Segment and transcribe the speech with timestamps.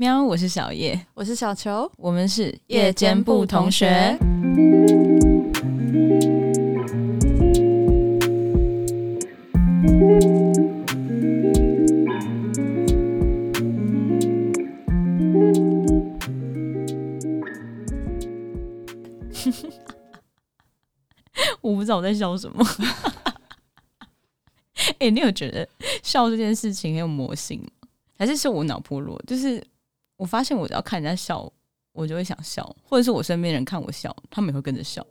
[0.00, 4.18] 喵，我是小叶，我是小球，我们是夜间部同学。
[21.60, 22.64] 我不知道我在笑什么。
[24.98, 25.68] 哎、欸，你有觉得
[26.02, 27.68] 笑这件事情很有魔性吗？
[28.16, 29.22] 还是是我脑波弱？
[29.26, 29.62] 就是。
[30.20, 31.50] 我发现我只要看人家笑，
[31.92, 35.02] 我就会想笑，或者是我身边人看我笑，他们也会跟着笑。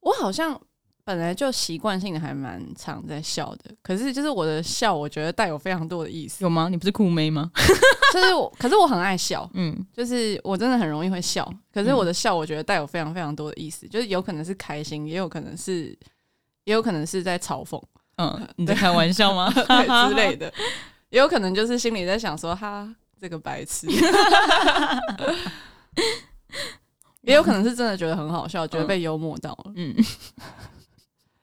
[0.00, 0.60] 我好像
[1.04, 6.42] 本来就习惯性的还蛮常在笑的，可是就是我的笑，我觉得带有非常多的意思。
[6.42, 6.68] 有吗？
[6.68, 7.48] 你不是酷妹吗？
[8.12, 11.48] 就是我，可是我很爱笑，嗯，就是我真的很容易会笑。
[11.72, 15.96] 可是我的笑，我觉得带有非常非常多的意思，嗯、就是有可能是开心，也有可能是，
[16.64, 17.80] 也有可能是在嘲讽。
[18.16, 19.52] 嗯， 你在开玩笑吗？
[19.54, 20.52] 对之类的，
[21.10, 22.92] 也有可能就是心里在想说哈。
[23.20, 23.86] 这个白痴，
[27.22, 29.72] 也有可能是真的觉得很好笑，觉得被幽默到了。
[29.76, 29.94] 嗯，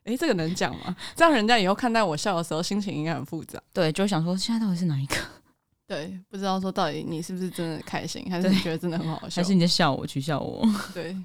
[0.05, 0.95] 哎、欸，这个能讲吗？
[1.15, 3.61] 这样人家以后看待我笑的时候，心情应该很复杂。
[3.73, 5.15] 对，就想说现在到底是哪一个？
[5.87, 10.67] 对，不知道说到底你是不是真的开心，还是你觉得真的很好笑，还是你在笑我，取笑我？
[10.93, 11.15] 对。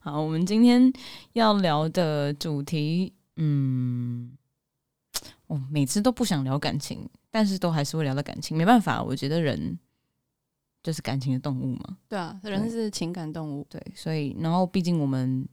[0.00, 0.92] 好，我们今天
[1.32, 4.36] 要聊的主题，嗯，
[5.46, 7.08] 我每次都不想聊感情。
[7.34, 9.78] 但是都还是会聊到感情，没办法，我觉得人
[10.82, 11.96] 就是感情的动物嘛。
[12.06, 13.66] 对啊，人是情感动物。
[13.70, 15.48] 对，所以然后毕竟我们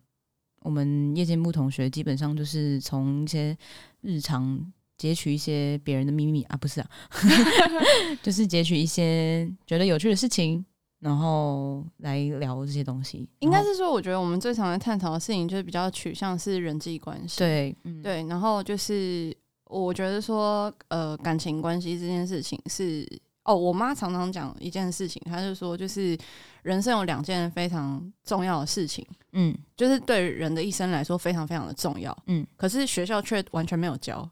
[0.59, 3.57] 我们夜间部同学基本上就是从一些
[4.01, 4.61] 日常
[4.97, 6.89] 截取一些别人的秘密啊，不是啊，
[8.21, 10.65] 就是截取一些觉得有趣的事情，
[10.99, 13.25] 然后来聊这些东西。
[13.39, 17.37] 应该是说，我觉得我们最常在探讨的事情就是比较取向是人际关系。
[17.37, 19.33] 对，嗯、对，然后就是。
[19.69, 23.07] 我觉得说，呃，感情关系这件事情是
[23.43, 26.17] 哦，我妈常常讲一件事情，她就说，就是
[26.63, 34.27] 人生有两件非常重要的事情，嗯，就是对人的一生来说非常非常的重要，嗯，可是学校却完全没有教，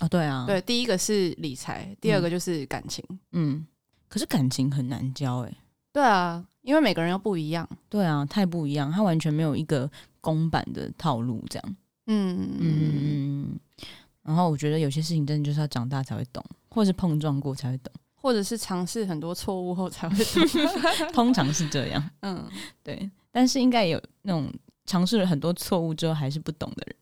[0.00, 3.66] 哦，对啊，对，第一个是理财，第二个就是感情，嗯，嗯，
[4.08, 5.56] 可是感情很难教，欸，诶，
[5.92, 9.90] 对啊，因为每个人又不一样，对啊，太不一样，他完全没有一个
[10.22, 13.60] 公版的套路，这样，嗯嗯嗯嗯。
[14.22, 20.42] 然后我觉得有些事情真的就是要长大才会懂，或者是碰撞过才会懂，或者是尝试很多错误后才会懂。
[21.12, 22.48] 通常是这样，嗯，
[22.82, 23.10] 对。
[23.30, 24.52] 但是应该也有那种
[24.84, 26.96] 尝试了很多错误之后还是不懂的人，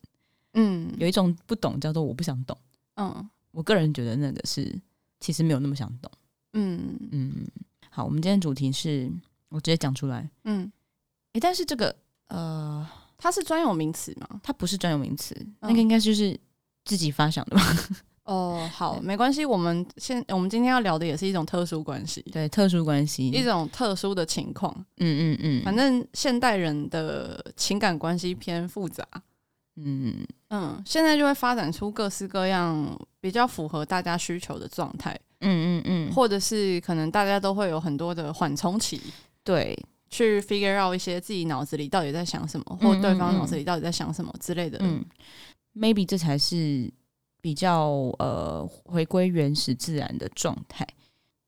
[0.55, 2.57] 嗯，有一种不懂叫做我不想懂，
[2.95, 4.73] 嗯，我个人觉得那个是
[5.19, 6.11] 其实没有那么想懂，
[6.55, 7.47] 嗯嗯。
[7.91, 9.11] 好，我们今天主题是
[9.49, 10.71] 我直接讲出来，嗯，
[11.33, 11.95] 诶，但是这个
[12.29, 12.89] 呃，
[13.19, 14.41] 它是专有名词吗？
[14.45, 16.39] 它不是专有名词，那个应该就是。
[16.91, 17.63] 自己发想的吧？
[18.27, 19.45] 哦，好，没关系。
[19.45, 24.75] 我们现我们今天要聊的也是一种特殊关系，对，特殊关系，一种特殊的情况。
[24.97, 29.07] 嗯嗯嗯，反正现代人的情感关系偏复杂。
[29.77, 35.17] 嗯嗯，现在就会发展出各式各样比较符合大家需求的状态。
[35.43, 39.01] 嗯嗯嗯，或者是可能大家都会有很多的缓冲期，
[39.45, 44.79] 对，去 figure out 一些自己脑子里到底在想什么，或对方脑子里到底在想什么之类的。
[44.83, 45.05] 嗯。
[45.75, 46.93] Maybe 这才是
[47.41, 47.89] 比较
[48.19, 50.87] 呃回归原始自然的状态。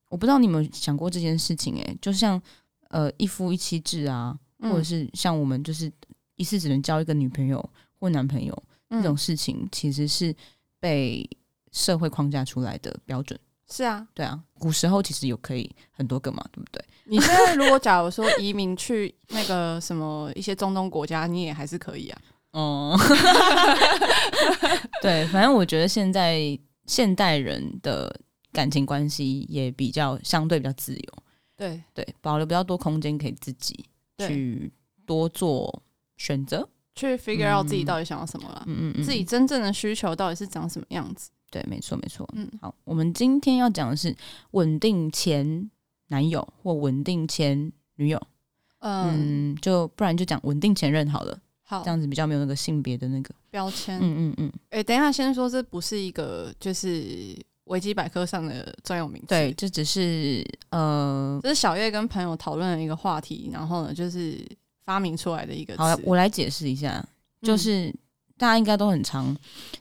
[0.08, 2.40] 我不知道你有没有想过这件事情，欸，诶，就像
[2.88, 5.90] 呃一夫一妻制啊，或者是像我们就是
[6.36, 10.34] 一次只能交一个女朋友或男朋友这种事情，其实是
[10.78, 11.28] 被
[11.70, 13.38] 社会框架出来的标准。
[13.70, 16.84] 是啊，对啊，古时候其实有可以很多个嘛，对不对？
[17.04, 22.20] 你现在如果 假如说移民去那个什么一些中东国家，你也还是可以啊。
[22.52, 22.96] 哦，
[25.00, 28.14] 对，反正我觉得现在现代人的
[28.52, 31.22] 感情关系也比较相对比较自由，
[31.56, 31.82] 对。
[31.94, 33.84] 对，保留比较多空间给自己
[34.18, 34.70] 去
[35.06, 35.82] 多做
[36.16, 41.30] 选择，去 figure out 自己到底想要什么了，嗯嗯嗯，自己真正的需求到底是长什么样子？
[41.50, 44.14] 对，没错没错，嗯，好，我们今天要讲的是
[44.52, 45.70] 稳定前
[46.08, 48.20] 男友或稳定前女友，
[48.80, 51.38] 嗯，就不然就讲稳定前任好了。
[51.72, 53.98] 好，这样子比较没有那个性别的那个标签。
[53.98, 54.52] 嗯嗯嗯。
[54.68, 57.34] 哎、欸，等一下，先说这不是一个就是
[57.64, 59.28] 维基百科上的专有名词。
[59.28, 64.38] 对，这只是呃，这是小月跟朋友讨论的一个话题，然后呢，就是
[64.84, 65.74] 发明出来的一个。
[65.78, 67.02] 好，我来解释一下，
[67.40, 67.98] 就是、嗯、
[68.36, 69.34] 大家应该都很常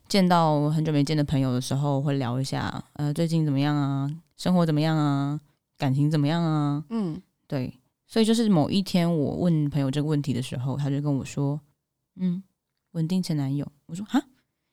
[0.08, 4.10] 见到很久没见的朋友的时候，会聊一下，呃，最近怎么样啊？
[4.38, 5.38] 生活怎么样啊？
[5.78, 6.86] 感情怎么样啊？
[6.90, 7.74] 嗯，对。
[8.08, 11.60] 所以就是某一天，我问朋友这个问题的时候，他就跟我说。
[12.24, 12.42] 嗯，
[12.92, 14.24] 稳定前男友，我说哈，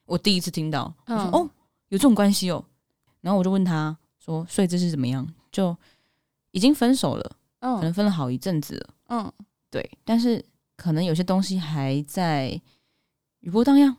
[0.04, 1.50] 我第一次听到，我说、嗯、哦，
[1.88, 2.62] 有这种关系哦，
[3.22, 5.26] 然后我就问他说，所以这是怎么样？
[5.50, 5.74] 就
[6.50, 9.32] 已经分手了，嗯，可能分了好一阵子了，嗯，
[9.70, 10.44] 对，但是
[10.76, 12.60] 可能有些东西还在
[13.40, 13.96] 余波荡漾，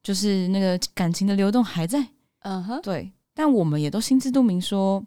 [0.00, 2.08] 就是那个感情的流动还在，
[2.40, 5.04] 嗯哼，对，但我们也都心知肚明说，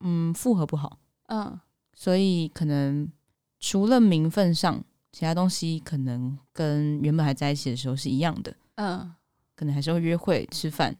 [0.00, 1.58] 嗯，复合不好，嗯，
[1.94, 3.10] 所以可能
[3.58, 4.84] 除了名分上，
[5.16, 9.14] 其他东西可能跟原本还在一起的时候是一样的，嗯，
[9.54, 10.94] 可能还是会约会、吃饭，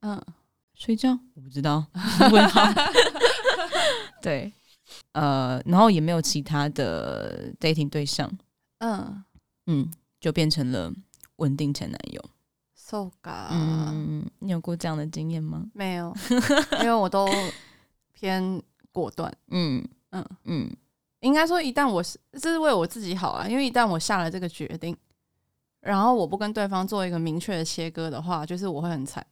[0.00, 0.20] 嗯，
[0.74, 1.86] 睡觉，我不知道，
[2.32, 2.60] 问号，
[4.20, 4.52] 对，
[5.12, 8.28] 呃，然后也没有其他的 dating 对象，
[8.78, 9.22] 嗯，
[9.66, 9.88] 嗯，
[10.18, 10.92] 就变成了
[11.36, 12.20] 稳定前男友。
[12.74, 15.64] so ga，嗯，你有过这样的经验吗？
[15.74, 16.12] 没有，
[16.82, 17.28] 因为我都
[18.12, 19.86] 偏果断，嗯。
[20.10, 20.26] 嗯。
[20.42, 20.76] 嗯，
[21.20, 24.96] 应该说，一旦我是这是为我自己好啊，因为一旦我下了这个决定，
[25.80, 29.24] 然后我不跟对方做一个明确的切割的话，就是我会很惨，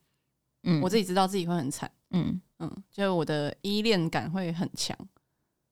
[0.65, 4.97] 嗯，我自己知道自己会很惨，嗯嗯，就是我的依恋感会很强。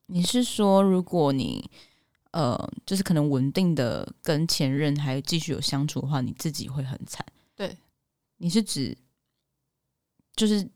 [0.06, 1.68] 你是说，如果你
[2.30, 7.24] 呃，就是可能稳定的跟前任还继续有相处的话，你自己会很惨？
[7.54, 7.76] 对，
[8.36, 8.96] 你是指
[10.34, 10.68] 就是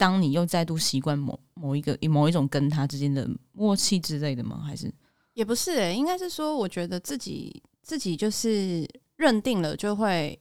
[0.00, 4.64] 当你又再度习惯某某一个某一种跟他之间的默契之类的吗？
[4.66, 4.90] 还是
[5.34, 10.40] 也不是诶、欸，应该是说，我觉得自己自己就是认定了就会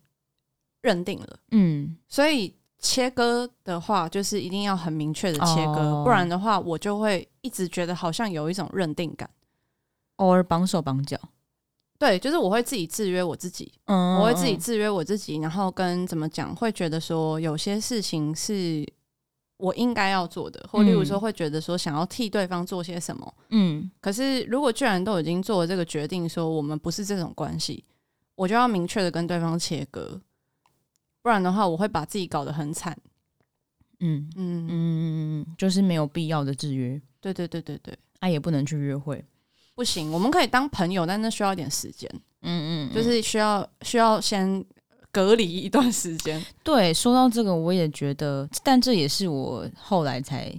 [0.82, 9.30] 认定了，嗯，所以切割的话，就是一定要很明确的切割，哦不然的话，我就会一直觉得好像有一种认定感。
[10.16, 11.20] 偶尔绑手绑脚？
[11.98, 18.88] 对，就是我会自己制约我自己，嗯，我会自己制约我自己，然后跟怎么讲，会觉得说有些事情是
[19.60, 23.34] 我应该要做的，或例如说会觉得说想要替对方做些什么。
[23.50, 27.84] 嗯可是如果既然都已经做了这个决定，说我们不是这种关系，
[28.36, 30.22] 我就要明确的跟对方切割，
[31.22, 32.98] 不然的话，我会把自己搞得很惨。
[34.00, 39.24] 嗯嗯嗯，嗯，就是没有必要的制约，对对对对对，爱、也不能去约会。
[39.76, 42.10] 不行，我们可以当朋友，但那需要一点时间，
[42.44, 44.66] 嗯嗯，就是需要需要先
[45.12, 46.44] 隔离一段时间。
[46.64, 50.54] 对，说到这个，我也觉得，但这也是我后来才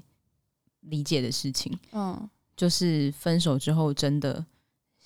[0.80, 4.44] 理解的事情，嗯就是分手之后真的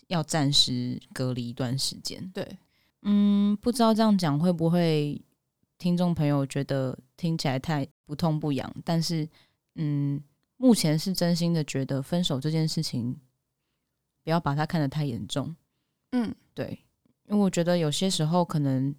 [0.08, 2.30] 要暂时隔离一段时间。
[2.34, 2.58] 对，
[3.02, 5.20] 嗯，不知道这样讲会不会
[5.78, 9.28] 听众朋友觉得听起来太不痛不痒，但是
[9.76, 10.20] 嗯，
[10.56, 13.16] 目前是真心的觉得分手这件事情
[14.24, 15.54] 不要把它看得太严重。
[16.12, 16.78] 嗯对，
[17.28, 18.94] 因为我觉得有些时候可能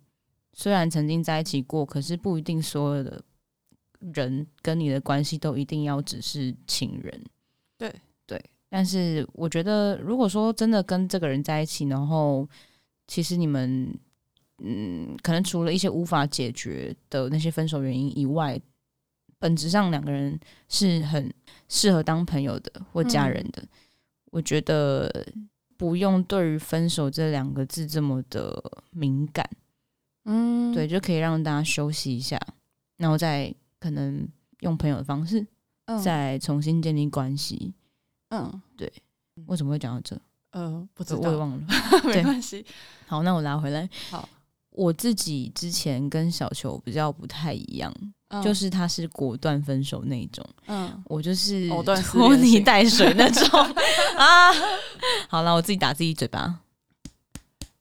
[0.55, 3.21] 虽然曾经在一起过，可是不一定所有的
[3.99, 7.23] 人跟你的关系都一定要只是情人。
[7.77, 7.93] 对
[8.25, 12.47] 对，但是我觉得如果说真的跟这个人在一起，然后
[13.05, 13.93] 其实你们
[14.59, 18.59] 嗯，可能除了一些无法解决的那些分手原因以外，
[19.37, 21.31] 本质上两个人是很
[21.67, 23.63] 适合当朋友的或家人的。
[24.31, 25.27] 我觉得。
[25.77, 29.45] 不用对于分手这两个字这么的敏感，
[30.25, 32.39] 嗯，对，就可以让大家休息一下，
[32.97, 34.27] 然后再可能
[34.61, 35.45] 用朋友的方式，
[35.85, 37.73] 嗯再重新建立关系。
[38.29, 38.91] 嗯，对，
[39.45, 40.19] 为什么会讲到这？
[40.51, 41.63] 呃，不知道，我也忘了。
[42.05, 42.65] 没关系。
[43.07, 43.87] 好，那我拿回来。
[44.09, 44.27] 好，
[44.71, 47.93] 我自己之前跟小球比较不太一样，
[48.29, 51.69] 嗯就是他是果断分手那一种，嗯，我就是
[52.03, 53.47] 拖泥带水那种
[54.17, 54.51] 啊。
[55.29, 56.61] 好了，我自己打自己嘴巴，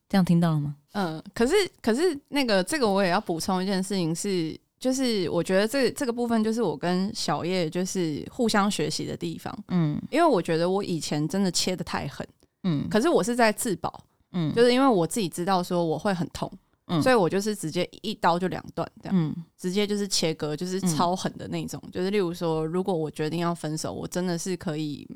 [0.08, 0.76] 这样听到了吗？
[0.94, 10.00] 嗯，可是可是那个这个我也要补充一件事情是，就是我觉得这这个部分就是我跟小叶就是互相学习的地方，嗯。
[10.10, 12.26] 因为我觉得我以前真的切的太狠，
[12.62, 14.54] 嗯，可是我是在自保，嗯。
[14.54, 16.50] 就是因为我自己知道说我会很痛，
[16.86, 17.02] 嗯。
[17.02, 19.34] 所以我就是直接一刀就两断这样，嗯。
[19.58, 25.08] 直接就是切割，就是超狠的那种，就是例如说，如果我决定要分手，我真的是可以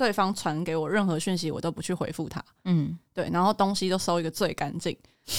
[0.00, 2.42] 对方传给我任何讯息，我都不去回复他。
[2.64, 4.96] 嗯对，然后东西都收一个最干净，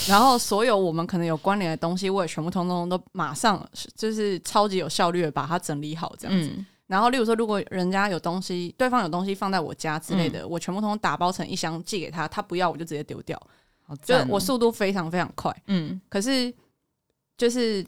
[0.07, 6.51] 然后所有我们可能有关联的东西，我也全部通通都马上就是超级有效率的把它整理好这样子。
[6.55, 13.41] 嗯然后，例如说，如果人家有东西，对方有东西放在我家之类的，我全部通通打包成一箱寄给他，他不要我就直接丢掉，
[14.03, 15.51] 就我速度非常非常快。
[15.67, 16.53] 嗯可是
[17.35, 17.83] 就是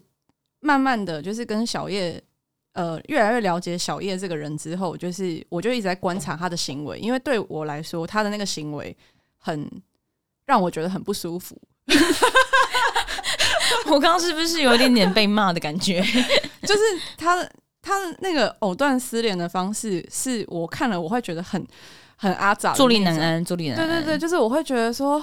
[0.60, 2.20] 慢慢的就是跟小叶。
[2.74, 8.94] 呃，越来越了解小叶这个人之后，就是我就一直在观察他的行为，因为对我来说，他的那个行为
[9.38, 9.70] 很
[10.46, 11.56] 让我觉得很不舒服。
[13.86, 16.02] 我刚刚是不是有一点点被骂的感觉？
[16.62, 16.80] 就是
[17.16, 17.50] 他的
[17.80, 21.64] 他的那个藕断丝连的方式，是我看了我会觉得很
[22.24, 23.14] 很阿杂，助力难。
[23.18, 23.86] 安，助力难安。
[23.86, 25.22] 对对对，就是我会觉得说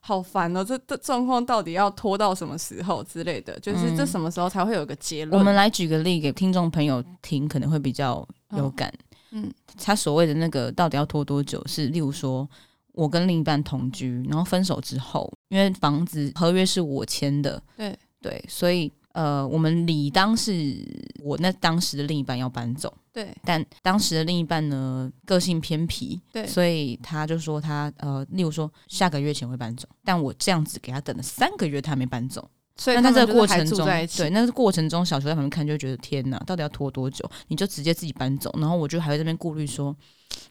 [0.00, 3.60] 好烦哦，这这状况到底要拖到什么时候之类的？
[3.60, 5.38] 就是这什么时候才会有个结论？
[5.38, 8.90] 我们来举个例给听众朋友听，可能会比较有感。
[9.32, 11.62] 嗯，他所谓的那个到底要拖多久？
[11.66, 12.48] 是例如说，
[12.92, 20.76] 我跟另一半同居，然后分手之后，因为房子合约是我签的，对对，所以呃，我们理当是
[21.22, 32.50] 我那当时的另一半要搬走，对，但当时的另一半呢，个性偏皮，对，所以他就说他呃，例如说下个月前会搬走，但我这样子给他等了三个月，他还没搬走。
[32.74, 37.30] 所以那在这个过程中，对，那个过程中，小球在旁边看就觉得天哪，到底要拖多久？
[37.48, 39.94] 你就直接自己搬走，然后我就还会在这边顾虑说，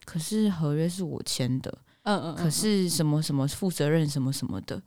[0.06, 4.80] 可是合约是我签的，嗯嗯，可是什么什么负责任什么什么的，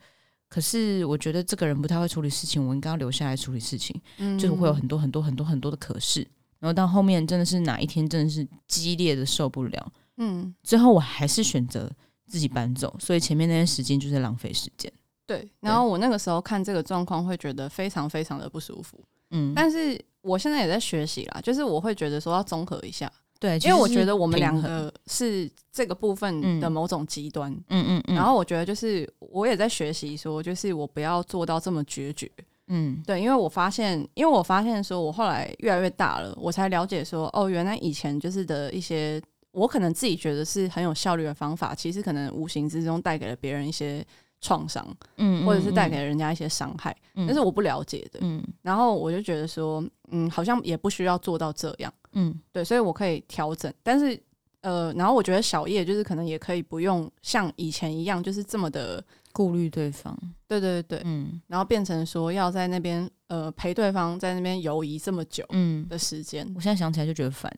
[0.55, 6.21] 可是我觉得这个人不太会处理事情，我应该要留下来处理事情，嗯，就是会有很多很多很多很多的可是，
[6.61, 11.91] 然后到后面真的是哪一天真的是激烈的受不了，嗯，最后我还是选择
[12.29, 14.93] 自己搬走，所以前面那些时间就是浪费时间。
[15.27, 19.05] 对，然后我那个时候看这个状况，会觉得非常非常的不舒服。
[19.33, 23.11] 嗯，但是我现在也在学习啦，就是我会觉得说要综合一下。
[23.45, 27.53] 对，因为我觉得我们两个是这个部分的某种极端。
[27.69, 28.17] 嗯嗯嗯。
[28.17, 32.31] 然后我觉得就是我也在学习说，就是我不要做到这么决绝。
[32.69, 39.21] 嗯，对，因为我发现，因为我发现说，我后来越来越大了，我才了解说，哦，原来以前就是的一些
[39.53, 44.03] 我可能自己觉得是很有效率的方法，其实可能无形之中带给了别人一些。
[44.45, 44.87] 创伤，
[45.17, 54.23] 嗯，或者是带给人家一些伤害，嗯，但是我不了解的，嗯，然后我就觉得说，嗯，好像也不需要做到这样，嗯，对，所以我可以调整，但是，
[54.61, 59.03] 呃，然后我觉得小叶就是可能也可以不用像以前一样，就是这么的。
[59.35, 67.53] 顾虑对方，对对对，嗯，然后变成说要在那边呃陪对方在那边游移这么久，嗯的时间，我现在想起来就觉得烦，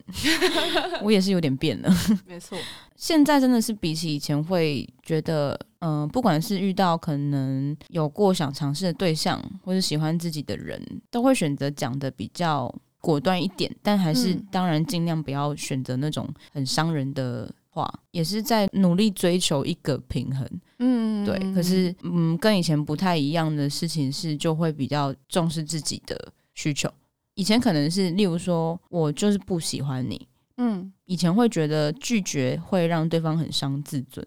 [1.05, 1.91] 我也是有点变了，
[2.27, 2.57] 没错，
[2.97, 17.53] 现在真的是比起以前会觉得，嗯、呃，不管是遇到可能有过想尝试的对象，或是喜欢自己的人，都会选择讲的比较果断一点，但还是当然尽量不要选择那种很伤人的。
[17.77, 21.39] 话也是在努力追求一个平衡，嗯，对。
[21.53, 26.91] 可是，嗯，跟以前不太一样的事情是，就会比较重视自己的需求。
[27.35, 34.27] 以前可能是，例如说，我就是不喜欢你，嗯，以前会觉得拒绝会让对方很伤自尊，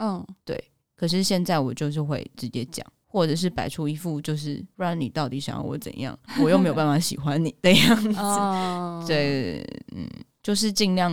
[0.00, 0.62] 嗯，对。
[0.94, 6.18] 可是现在我就是会直接讲，或者是摆出一副就是，不然你到底想要我怎样？
[6.42, 9.66] 我又没有办法喜欢你的样子，哦，对，
[9.96, 10.06] 嗯，
[10.42, 11.10] 就是尽量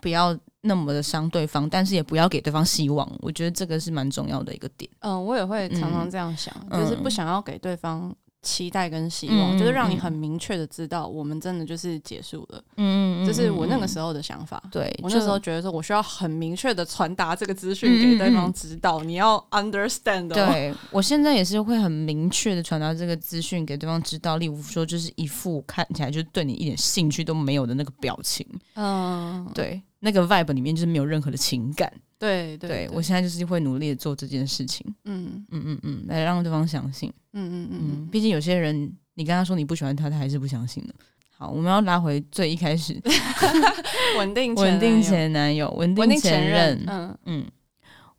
[0.00, 0.38] 不要。
[0.64, 4.90] 那么的伤对方，但是也不要给对方希望，我觉得这个是蛮重要的一个点。
[5.00, 12.62] 嗯，我也会常常这样想，嗯、就是不想要给对方期待跟希望，嗯、就是让你很明确的知道，我们真的就是结束了。
[12.76, 14.62] 嗯，这是我那个时候的想法。
[14.70, 20.34] 对，我那时候觉得说，我需要很明确的传达这个资讯给对方知道，嗯、你要 understand、哦。
[20.34, 28.46] 对，我现在也是会很明确的传达这个资讯给对方知道，例如说，就是一副看起来就对你一点兴趣都没有的那个表情。
[28.74, 29.82] 嗯，对。
[30.04, 35.42] 那个 vibe 里面就是没有任何的情感，对对，我现在就是会努力的做这件事情，嗯。
[35.50, 40.94] 嗯嗯嗯，来让对方相信，嗯嗯嗯，毕竟有些人你跟他说你不喜欢他，他还是不相信的。
[41.38, 43.00] 好，我们要拉回最一开始
[44.18, 47.18] 稳定稳定前男友，稳定前任，嗯。
[47.24, 47.46] 嗯，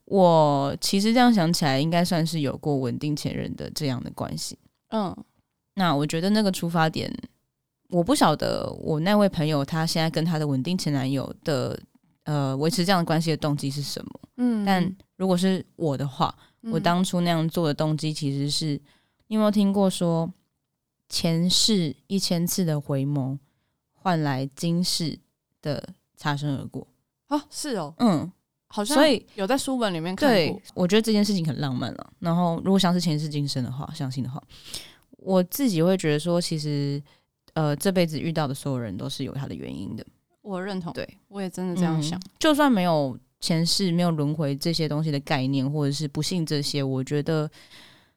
[0.05, 4.57] 我其实这样想起来，应该算是有过稳定前任的这样的关系，
[4.89, 5.15] 嗯，
[5.75, 7.13] 那我觉得那个出发点。
[7.95, 11.79] 我不晓得我那位朋友他现在跟他的稳定前男友的
[12.23, 14.19] 呃维持这样的关系的动机是什么？
[14.35, 18.73] 嗯，但如果是我的话，我当初那样做的动机其实是，
[19.27, 20.29] 你有没有听过说
[21.07, 23.37] 前世一千次的回眸
[23.93, 25.17] 换来今世
[25.61, 26.85] 的擦身而过？
[27.29, 28.29] 哦，是哦，嗯，
[28.67, 30.35] 好像所以有在书本里面看过。
[30.35, 32.13] 对，我觉得这件事情很浪漫了。
[32.19, 34.43] 然后如果像是前世今生的话，相信的话，
[35.11, 37.01] 我自己会觉得说，其实。
[37.55, 40.05] 呃，这辈子遇到的所有人都是有他的原因的，
[40.41, 40.93] 我认同。
[40.93, 42.17] 对，我也真的这样想。
[42.19, 47.49] 嗯，就算没有前世、没有轮回这些东西的概念，或者是不信这些，我觉得，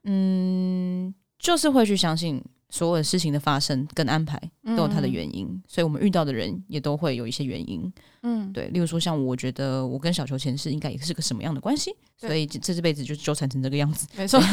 [0.05, 2.43] 嗯，就是会去相信。
[2.71, 7.91] 所有的事情的发生跟安排都有它的原因，嗯、所以我们遇到的人也都会有一些原因。
[8.23, 14.07] 嗯，对，例如说像我觉得我跟小球前世应该也是个什么样的关系，所以这这辈子就纠缠成这个样子。
[14.17, 14.49] 没错错，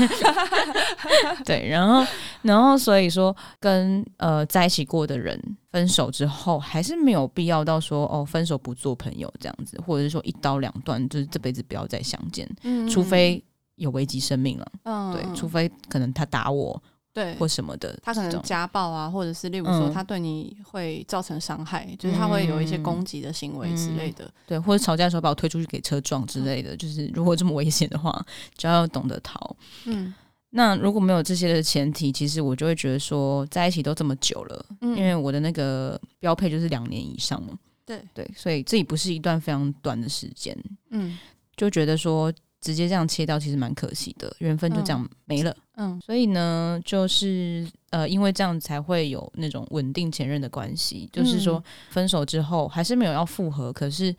[1.43, 2.05] 对，然后
[2.41, 5.37] 然后所以说跟呃在一起过的人
[5.71, 13.43] 分手之后，还是没有必要到说哦分手不做朋友这样子，或者是说一刀两断，就是这辈子不要再相见，嗯、除非
[13.75, 14.71] 有危及生命了。
[14.83, 16.81] 嗯，对，除非可能他打我。
[17.15, 28.25] 对，或什么的，他可能家暴啊，或者是例如说他对你会造成伤害，嗯、就是他会有一些攻击的行为之类的，嗯、对，或者吵架的时候把我推出去给车撞之类的，嗯、就是如果这么危险的话，
[28.57, 29.55] 就要懂得逃。
[29.85, 30.13] 嗯，
[30.49, 37.57] 那如果没有这些的前提，其实我就会觉得说，在一起都这么久了，嗯、因为我的那个标配就是两年以上嘛。
[37.85, 38.01] 对。
[38.13, 40.53] 对，所以这也不是一段非常短的时间，
[40.89, 41.17] 嗯，
[41.55, 42.33] 就觉得说
[42.65, 45.55] 直接这样切掉其实蛮可惜的，缘分就这样没了。
[45.75, 54.15] 嗯，所以呢，就是呃，因为这样才会有那种稳定前任的关系，就是说分手之后还是没有要复合，可是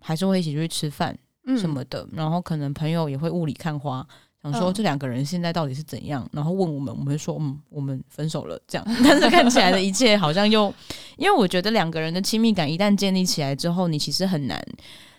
[0.00, 1.18] 还是会一起去吃饭
[1.56, 4.06] 什么的，然后可能朋友也会雾里看花。
[4.40, 8.86] 想说这两个人现在到底是怎样，然后问我们，我们会说嗯，我们分手了这样。
[9.02, 10.72] 但是看起来的一切好像又，
[11.16, 14.64] 因为我觉得两个人的亲密感一旦建立起来之后，你其实很难，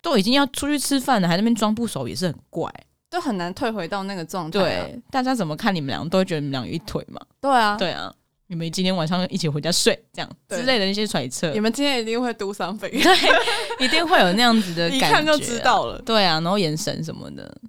[0.02, 2.72] 都已经要出去吃饭了，还在那边装不熟，也是很怪，
[3.08, 4.62] 都很难退回到那个状态啊。
[4.62, 7.20] 对，大家怎么看你们俩，都会觉得你们俩有一腿嘛。
[7.40, 8.12] 对啊，对啊，
[8.46, 13.16] 你们今天晚上一起回家睡这样之类的那些揣测，你们今天一定会 do something，对，
[13.84, 16.00] 一定会有那样子的 感觉，一看就知道了。
[16.02, 17.60] 对啊，然后眼神什么的，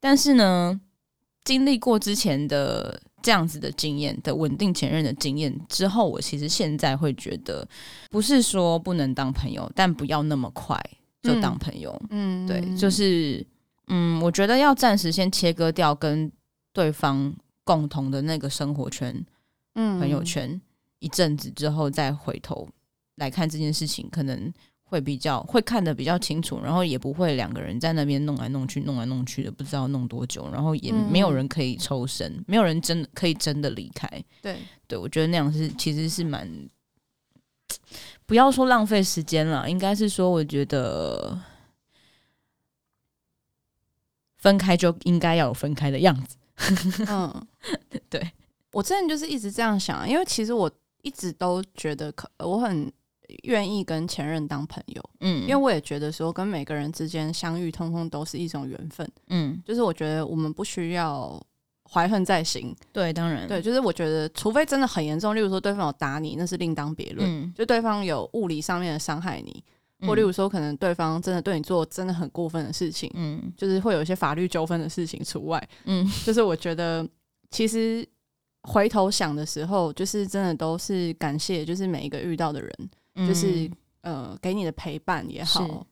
[0.00, 0.80] 但是呢。
[1.44, 7.66] 经历过之前的这样子的经验的稳定前任的经验之后，我其实现在会觉得，
[8.10, 10.78] 不是说不能当朋友，但不要那么快
[11.22, 12.00] 就当朋友。
[12.10, 13.44] 嗯，对，就是
[13.88, 16.30] 嗯，我觉得要暂时先切割掉跟
[16.72, 17.34] 对方
[17.64, 19.24] 共同的那个生活圈、
[19.74, 20.60] 嗯，朋友圈
[20.98, 22.68] 一阵子之后，再回头
[23.16, 24.52] 来看这件事情，可能。
[24.90, 34.08] 会比较会看得比较清楚，然后也不会两个人在那边弄来弄去、弄来弄去的，不知道弄多久，然后也没有人可以抽身，嗯、没有人真的可以真的离开。
[34.40, 34.56] 对，
[34.86, 36.48] 对我觉得那样是其实是蛮，
[38.28, 41.40] 不要说浪费时间了，应该是说我觉得
[44.36, 46.36] 分开就应该要有分开的样子。
[47.08, 47.46] 嗯，
[48.10, 48.30] 对，
[48.72, 50.70] 我之前就是一直这样想，因为其实我
[51.00, 52.92] 一直都觉得可我很。
[53.42, 61.38] 愿意跟前任当朋友，嗯，因为我也觉得说跟每个人之间相遇，通通都是一种缘分，嗯，就是我觉得我们不需要
[61.90, 69.62] 怀恨在心，对，当然，对，就是我觉得除非真的很严重，例如说对方有打你，那是另当别论，嗯，就对方有物理上面的伤害你，
[70.06, 77.08] 或例如说可能对方真的对你做真的很过分的事情，嗯，就是会有一些法律纠纷的事情除外，嗯，就是我觉得
[77.50, 78.06] 其实
[78.62, 82.70] 回头想的时候，就是真的都是感谢，就是每一个遇到的人。
[83.26, 83.68] 就是
[84.02, 85.84] 呃，给你的陪伴也好，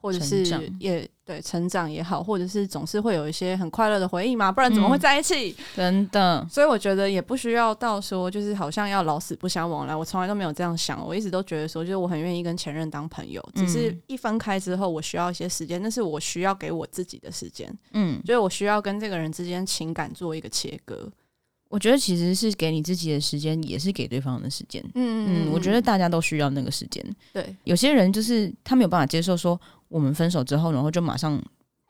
[0.00, 0.44] 或者是
[0.78, 5.50] 也对成长也好，或者是总是会有一些很快乐的回忆嘛，不然怎么会在一起？
[5.50, 9.94] 嗯、 真的，所以我觉得也不需要到说，就是好像要老死不相往来。
[9.94, 17.70] 我从来都没有这样想，我一直都觉得说，就是我很愿意跟前任当朋友，只是一分开之后，我需要一些时间，那是我需要给我自己的时间。
[17.92, 21.10] 嗯，所以我需要跟这个人之间情感做一个切割。
[21.68, 24.82] 我觉得其实是给你自己的时间，也是给对方的时间。
[24.96, 27.00] 嗯嗯，我觉得大家都需要那个时间。
[27.32, 31.38] 对，有些人就是他没有办法接受说我们分手之后，然后就马上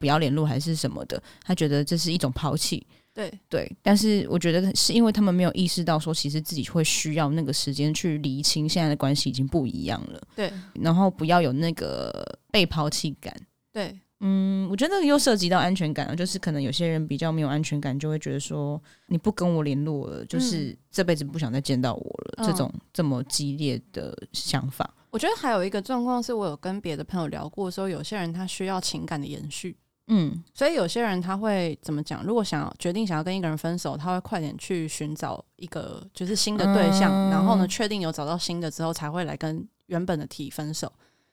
[0.00, 2.84] 不要联络还是什么的，他觉得这是一种抛弃。
[3.14, 10.20] 对对，但是我觉得是因为他们没有意识到说，其实自己会需要那个时间去厘清现在的关系已经不一样了。
[10.34, 13.34] 对，然后不要有那个被抛弃感。
[13.72, 13.96] 对。
[14.22, 24.92] 嗯，我觉得那个又涉及到安全感了，就是可能有些人比较没有安全感，就会觉得说你不跟我联络了，就是这辈子不想再见到我了，嗯、这种这么激烈的想法。
[25.10, 29.74] 我觉得还有一个状况是我有跟别的朋友聊过，说有些人他需要情感的延续，
[30.08, 32.22] 嗯，所以有些人他会怎么讲？
[32.22, 40.92] 如果想要决定想要跟一个人分手，他会快点去寻找一个就是新的对象，嗯、然后呢，确定有找到新的之后，才会来跟原本的提分手。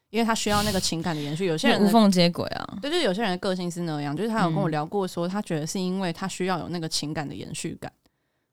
[0.09, 7.91] 因为他需要那个情感的延续，有些人无缝接轨啊，对，就是有些人的个性是那样，就是他有跟我聊过，说他觉得是因为他需要有那个情感的延续感，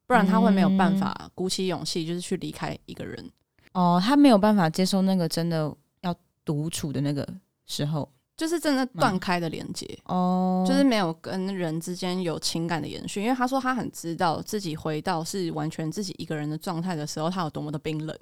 [0.06, 3.30] 不然他会没有办法鼓起勇气，就是去离开一个人。
[3.72, 6.14] 哦，他没有办法接受那个真的要
[6.44, 7.26] 独处的那个
[7.66, 13.22] 时候，就是真的断开的连接哦，就是没有跟人之间有情感的延续。
[13.22, 18.16] 因为他说他很知道自己回到是完全自己一个人的状态的时候，他有多么的冰冷，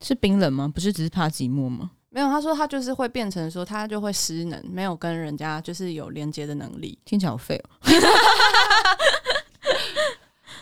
[0.00, 0.70] 是冰冷吗？
[0.74, 1.90] 不是只是怕寂寞吗？
[2.10, 6.98] 没有，他说他就是会变成说他就会失能，没有跟人家就是有连接的能力。
[7.04, 7.70] 听起来好废哦，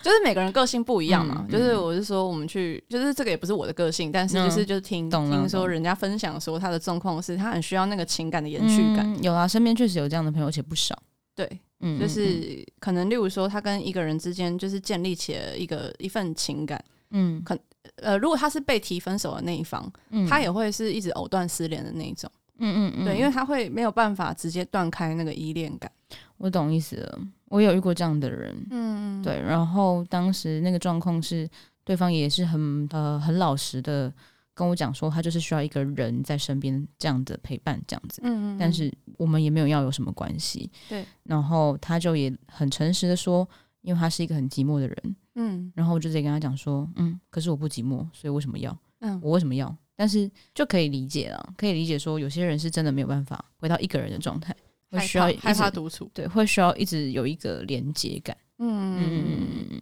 [0.02, 1.44] 就是每个人个性不一样嘛。
[1.48, 9.06] 嗯、就是我是说，我们去，就是这个也不是我的个性，但是就是就是听、嗯、听说人家分享说他的状况是他很需要那个情感的延续感。
[9.14, 11.00] 嗯、有啊，身边确实有这样的朋友，且不少。
[11.34, 11.48] 对，
[11.80, 17.56] 嗯，就是可能例如说他跟一个人之间就是建立起了一个一份情感，嗯，可。
[17.96, 22.30] 呃，如果他是被提分手的那一方，嗯、他也会是一直藕断丝连的那一种。
[22.58, 25.90] 嗯嗯嗯，对，因为他会没有办法直接断开那个依恋感。
[26.38, 28.54] 我懂意思了，我有遇过这样的人。
[28.70, 29.40] 嗯嗯，对。
[29.40, 31.48] 然后当时那个状况是，
[31.84, 34.10] 对方也是很呃很老实的
[34.54, 38.22] 跟我讲说，他就是需要一个人在身边这样的陪伴，这样子。
[38.24, 38.58] 嗯嗯。
[38.58, 40.70] 但是我们也没有要有什么关系。
[40.88, 41.04] 对。
[41.24, 43.46] 然后他就也很诚实的说，
[43.86, 45.16] 因为他是一个很寂寞的人。
[45.36, 48.76] 嗯，然后我就直接跟他讲说，嗯，可是我不寂寞，所以为什么要？
[48.98, 49.74] 嗯，我为什么要？
[49.94, 54.54] 但是就可以理解了，可以理解说有些人是真的没有办法回到一个人的状态，
[54.90, 58.36] 会需要害怕独处，对，会需要一直有一个连接感。
[58.58, 59.80] 嗯嗯，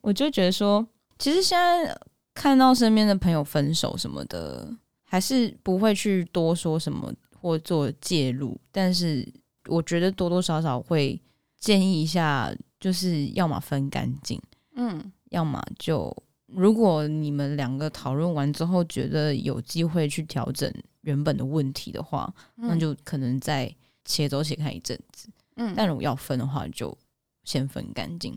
[0.00, 0.86] 我就觉得说，
[1.18, 1.96] 其实现在
[2.34, 4.68] 看到身边的朋友分手什么的，
[5.04, 9.26] 还是不会去多说什么或做介入，但是
[9.68, 11.20] 我觉得多多少少会
[11.58, 14.40] 建议一下，就是要么分干净，
[14.74, 16.14] 嗯，要么就。
[16.48, 25.28] 如果你们两个讨论完之后觉得有机会去调整原本的问题的话，嗯、那就可能再且走且看一阵子。
[25.56, 26.96] 嗯，但如果要分的话，就
[27.42, 28.32] 先分干净。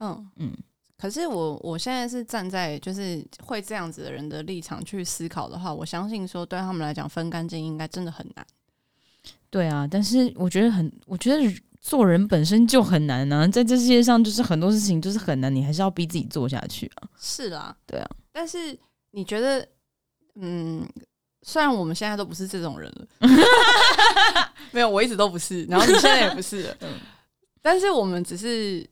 [0.00, 0.52] 嗯嗯。
[0.98, 8.46] 可是我我现在是站在就是会这样子的人的立场去思考的话，我相信说对他们来讲分干净应该真的很难。
[9.48, 11.42] 对啊，但是我觉得很，我觉得。
[11.84, 17.06] 做人本身就很难啊，在这世界上就是很多事情就是很难，你还是要逼自己做下去啊。
[17.20, 18.10] 是啦，对啊。
[18.32, 18.76] 但是
[19.10, 19.68] 你觉得，
[20.36, 20.82] 嗯，
[21.42, 23.06] 虽然我们现在都不是这种人了，
[24.72, 26.88] 没有，我一直都不是，然后你现在也不是了， 嗯。
[27.60, 28.88] 但是我们只是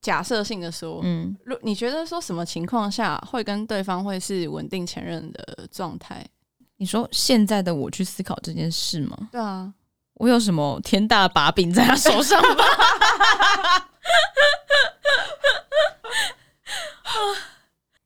[0.00, 6.26] 假设性的说，嗯，如你觉得说什么情况下会跟对方会是稳定前任的状态？
[6.76, 9.28] 你说现在的我去思考这件事吗？
[9.30, 9.72] 对啊。
[10.22, 12.64] 我有什么天大把柄在他手上吗？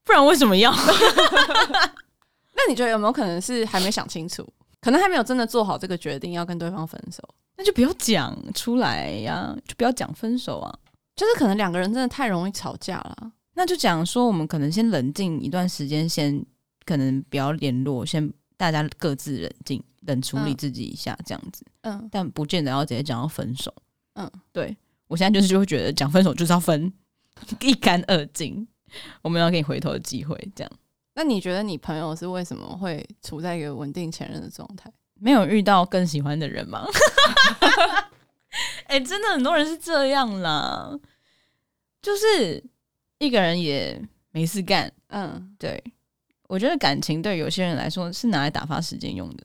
[0.03, 0.73] 不然为什么要？
[2.57, 4.51] 那你觉得有没有可能是还没想清楚，
[4.81, 7.23] 可能还没有真的做好这个决定要跟对方分手？
[7.59, 10.75] 那就不要讲出来呀，就不要讲分手啊。
[11.17, 16.43] 就是可能两个人真的太容易吵架了，那就讲说我们可能先冷静一段时间，先
[16.87, 19.85] 可能不要联络，先大家各自冷静。
[20.07, 23.75] 等处理自己一下，这样子，嗯，但不见得要直接讲到分手，
[24.15, 24.75] 嗯，对，
[25.09, 26.91] 我现在就是就会觉得讲分手就是要分
[27.61, 28.67] 一干二净，
[29.21, 30.73] 我没有要给你回头的机会，这样。
[31.15, 34.91] 那你觉得你朋友是为什么会处在一个稳定前任的状态？
[35.19, 36.87] 没有遇到更喜欢的人吗？
[38.87, 40.91] 哎、欸，真的很多人是这样啦，
[42.01, 42.63] 就是
[43.19, 45.83] 一个人也没事干，嗯，对，
[46.49, 49.45] 我觉得感情对有些人来说是拿来打发时间用的。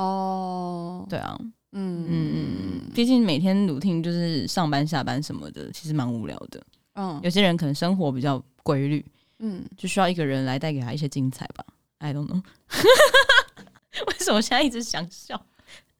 [0.00, 1.36] 哦，对啊，
[1.72, 6.62] 嗯嗯嗯，毕竟每天 routine 就是上班下班什么的，其实蛮无聊的。
[6.94, 9.04] 嗯，有些人可能生活比较规律，
[9.40, 11.64] 嗯，就需要一个人来带给他一些精彩吧。
[11.98, 12.40] I don't know，
[14.06, 15.40] 为什么现在一直想笑？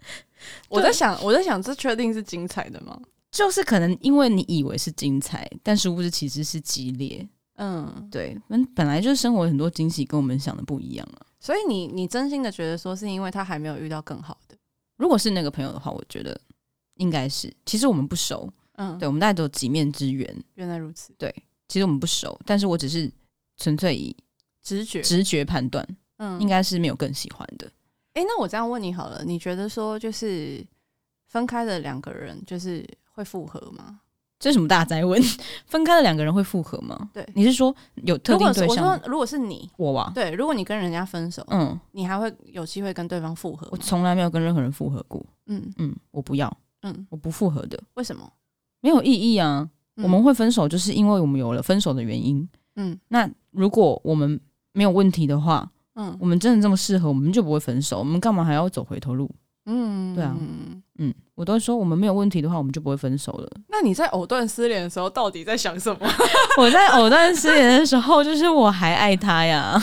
[0.70, 3.00] 我在想，我在想，这确定是精彩的吗？
[3.32, 7.28] 就是可能因为你以为是精彩，但殊不知其实是激烈。
[7.58, 11.26] 嗯，对，本本来就是生活很多惊喜，跟我们想的不一样啊。
[11.40, 14.56] 所以你你真心的觉得说是因为他还没有遇到更好的？
[14.96, 16.40] 如果是那个朋友的话，我觉得
[16.94, 17.52] 应该是。
[17.66, 20.44] 其实我们不熟，嗯，对，我们大概都有几面之缘。
[20.54, 21.34] 原来如此，对，
[21.68, 23.10] 其实我们不熟，但是我只是
[23.56, 24.16] 纯粹以
[24.62, 25.86] 直觉直觉判断，
[26.18, 27.66] 嗯，应该是没有更喜欢的。
[28.14, 30.64] 哎、欸，那我这样问你好了，你觉得说就是
[31.26, 34.00] 分开的两个人就是会复合吗？
[34.38, 35.20] 这是什么大灾问？
[35.66, 37.10] 分开了两个人会复合吗？
[37.12, 37.74] 对，你是说
[38.04, 38.68] 有特定对象？
[38.68, 43.66] 我说，如果是你，我啊，对，如果你跟人家分手，嗯，你还会有机会跟对方复合？
[43.70, 45.24] 我从来没有跟任何人复合过。
[45.46, 47.78] 嗯嗯，我不要，嗯，我不复合的。
[47.94, 48.30] 为什么？
[48.80, 49.68] 没有意义啊！
[49.96, 52.48] 嗯、我们会分手，就是因为我们有了分手的原因。
[52.76, 54.38] 嗯，那如果我们
[54.72, 57.98] 没有问题的话，嗯，我们真的这么适合，我们就不会分手。
[57.98, 59.28] 我们干嘛还要走回头路？
[59.70, 60.34] 嗯，对啊，
[60.96, 63.48] 嗯，我都说我们没有问题的话，我们就不会分手了。
[63.68, 66.10] 那你在藕断丝连的时候，到底在想什么？
[66.58, 69.78] 我在藕断丝连的时候，就是我还爱他呀。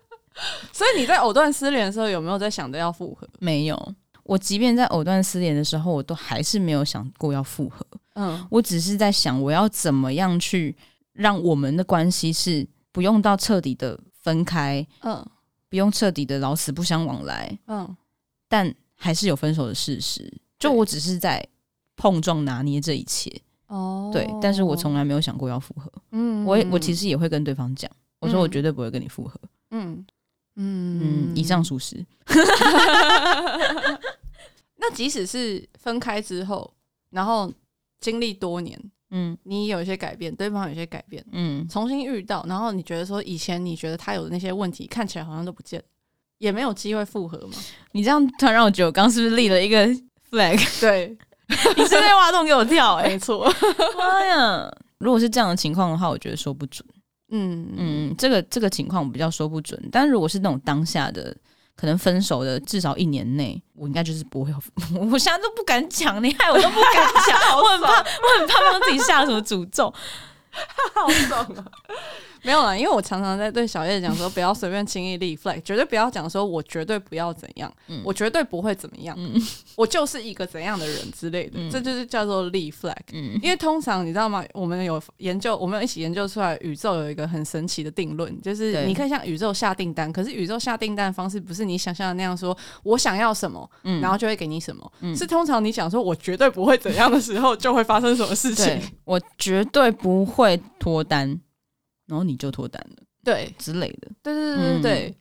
[0.72, 3.28] 所以你在藕断丝连的时候，有没有在想着要复合？
[3.40, 7.84] 没有，我即便在藕断丝连的时候，我都还是没有想过要复合。
[8.14, 10.76] 嗯，我只是在想，我要怎么样去
[11.14, 15.26] 让我们的关系是不用到彻底的分开，嗯，
[15.68, 17.96] 不用彻底的老死不相往来，嗯，
[18.48, 18.72] 但。
[18.96, 21.46] 还是有分手的事实，就我只是在
[21.94, 23.30] 碰撞拿捏这一切。
[23.68, 30.06] 哦，对，但是我从来没有想过要复合，嗯，我我其实也会跟对方讲，我说我绝对不会跟你复合，嗯
[30.54, 31.30] 嗯。
[31.30, 32.04] 嗯，以上属实。
[34.76, 36.72] 那即使是分开之后，
[37.10, 37.52] 然后
[37.98, 38.80] 经历多年，
[39.10, 45.86] 嗯，你有一些改变，对方有一些改变，嗯，重新遇到，然后你觉得说以前你觉得他有的那些问题，看起来好像都不见了。
[46.38, 47.54] 也没有机会复合吗？
[47.92, 49.86] 你这样突然让我觉得，我刚是不是立了一个
[50.30, 50.58] flag？
[50.80, 51.16] 对，
[51.76, 53.08] 你是在挖洞给我跳，欸？
[53.08, 53.52] 没错。
[53.96, 54.70] 妈呀！
[54.98, 56.86] 如果是这样的情况的话，我觉得说不准。
[57.30, 59.80] 嗯嗯，这个这个情况我比较说不准。
[59.90, 61.36] 但如果是那种当下的，
[61.74, 64.52] 可能分手的至少一年内，我应该就是不会。
[65.10, 69.92] 我现在都不敢讲，你害我都不敢讲，我很怕，我很怕帮自己下什么诅咒。
[70.94, 71.64] 好爽啊！
[72.46, 79.34] 没有啦，因为我常常在对小叶讲说，不要随便轻易立 flag，绝对不要讲说我绝对不要怎样，嗯、我绝对不会怎么样，嗯、
[79.74, 82.94] 我就是一个怎样的人之类的，嗯、这就是叫做立 flag。
[83.12, 84.44] 嗯、因为通常你知道吗？
[84.54, 98.80] 我们有研究，我们有一起研究出来，宇宙有一个很神奇的定论，就是你可以向宇宙下订单，可是宇宙下订单的方式不是你想象的那样，说我想要什么，嗯、然后就会给你什么，嗯、是通常你想说我绝对不会怎样的时候，就会发生什么事情。
[99.04, 101.40] 我绝对不会脱单。
[102.06, 105.14] 然后你就脱单了，对之类的，对对对对对，嗯、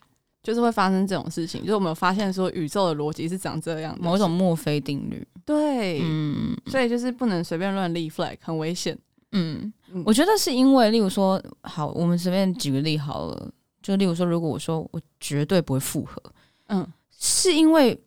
[0.44, 1.62] 就是会发生这种事情。
[1.62, 5.28] 就是我们有发现说，宇宙的逻辑是长这样的，某种墨菲定律。
[5.44, 8.98] 对，嗯，所以就是不能随便乱立 flag，很危险。
[9.32, 16.22] 嗯，嗯我觉得是因为，例如说，好，我们随便举个例好了，就例如说，如果我说我绝对不会复合，
[16.68, 18.00] 嗯，是因为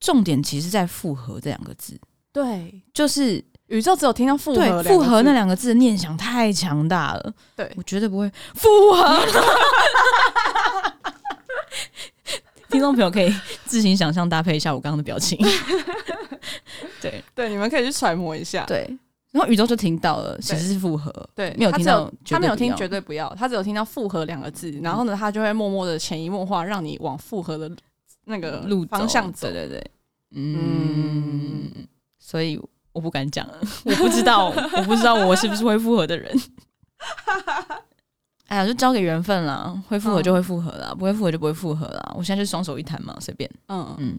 [0.00, 2.00] 重点其实在复合这两个字。
[2.32, 3.44] 对，就是。
[3.68, 7.32] 宇宙只有听到复合，复合那两个字的念想太强大了。
[7.56, 9.18] 对，我绝对不会复合。
[12.68, 15.38] 听众朋友可以自行想象搭配一下我刚刚的表情。
[17.00, 18.64] 对对，你们可以去揣摩一下。
[18.66, 18.84] 对，
[19.30, 21.10] 然后宇宙就听到了，其实是复合。
[21.34, 27.70] 对，没有听到，他没有听绝对不要，他只有听到复合两个字，然后呢，他就会默默的潜移默化，让你往复合的
[28.24, 29.48] 那个路方向走。
[29.48, 29.90] 对对对，
[30.34, 31.70] 嗯，
[32.18, 32.60] 所以。
[32.94, 33.46] 我不敢讲，
[33.84, 36.34] 我不知道，我不知道我是不是会复合的人。
[38.48, 42.14] 哎呀，就交给缘分啦，会复合就会复合啦，嗯、不会复合就不会复合啦。
[42.16, 43.50] 我现在就双手一摊嘛，随便。
[43.68, 44.18] 嗯嗯。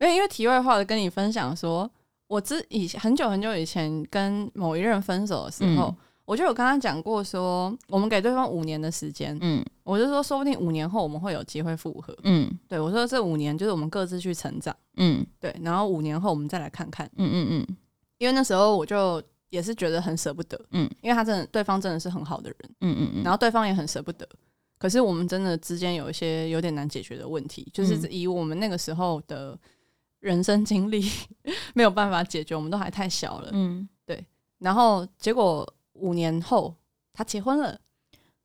[0.00, 1.90] 因为因为题外话的跟你分享说，
[2.26, 5.86] 我之以前很久很久以前跟某一任分手的时候。
[5.86, 17.76] 嗯我就有跟他讲过，说我们给对方五年的时间，嗯，我就说说不定五年后我们会有机会复合，嗯，对我说这五年就是我们各自去成长，嗯，对，然后五年后我们再来看看，嗯嗯嗯，
[18.18, 24.26] 因为那时候我就也是觉得很舍不得，嗯，因为他真的对方真的是很好的人，嗯嗯嗯，然后对方也很舍不得，
[24.78, 29.58] 可是我们真的之间有一些有点难解决的问题，就是以我们那个时候的
[30.20, 31.04] 人生经历
[31.74, 34.24] 没有办法解决，我们都还太小了，嗯，对，
[34.58, 35.68] 然后结果。
[35.94, 36.74] 五年后，
[37.12, 37.78] 他结婚了。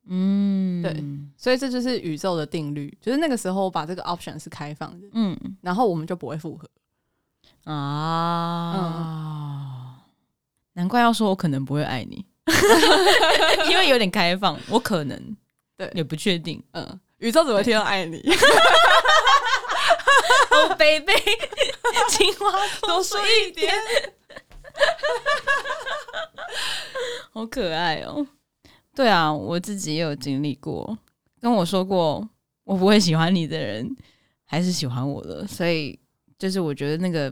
[0.10, 1.04] 嗯，对，
[1.36, 5.08] 所以这就是宇宙的定律，就是那个时候我把这个 option 是开放的。
[5.12, 6.66] 嗯，然后我们就不会复合
[7.72, 8.74] 啊。
[8.78, 9.96] 嗯，
[10.74, 12.26] 难怪要说我可能不会爱你，
[13.70, 15.36] 因为有点开放，我可能
[15.76, 16.64] 对也不确定。
[16.72, 18.24] 嗯，宇宙怎么会听到爱你？
[20.52, 21.12] 哦，baby，
[22.10, 23.74] 青蛙多说一点。
[27.34, 28.26] 好可爱哦！
[28.96, 30.98] 对啊，我自己也有经历过，
[31.40, 32.28] 跟我说过
[32.64, 33.96] 我不会喜欢你的人，
[34.46, 35.98] 还是喜欢我的，所以
[36.40, 37.32] 就是我觉得那个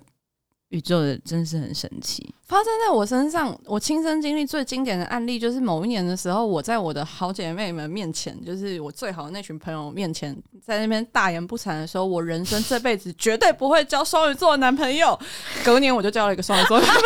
[0.75, 2.35] 宇宙的真是很神奇。
[2.43, 15.17] 发生在我身上，我亲身经历最经典的案例，就是某一年的时候，我在我的好姐妹们面前，就是我最好的那群朋友面前，在那边大言不惭的时候，我人生这辈子绝对不会交双鱼座的男朋友。
[15.63, 17.01] 隔年我就交了一个双鱼座男朋友。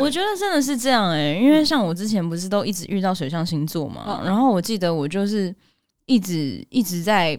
[0.00, 5.54] 我觉得真的是这样哎、欸，因为像我之前不是都一直遇到水象星座嘛，嗯、然后我记得我就是
[6.06, 7.38] 一直一直在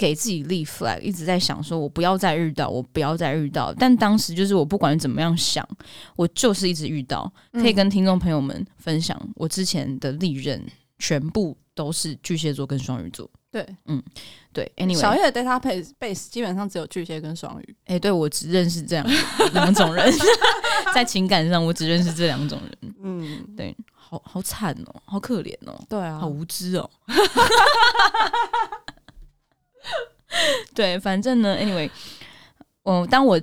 [0.00, 3.70] 给自己立 flag，一直在想说我不要再遇到，我不要再遇到。
[3.74, 5.66] 但当时就是我不管怎么样想，
[6.16, 7.30] 我就是一直遇到。
[7.52, 10.64] 可以跟听众朋友们分享，我之前的历任
[10.98, 13.30] 全部都是巨蟹座跟双鱼座。
[13.50, 14.02] 对，嗯，
[14.54, 14.72] 对。
[14.78, 17.76] Anyway，小叶的 database base 基本上只有巨蟹跟双鱼。
[17.84, 19.06] 哎、欸，对我只认识这样
[19.52, 20.10] 两种人，
[20.94, 22.94] 在情感上我只认识这两种人。
[23.02, 26.88] 嗯，对，好好惨哦，好可怜哦，对啊，好无知哦。
[30.74, 31.90] 对，反正呢，Anyway，
[32.82, 33.40] 我当我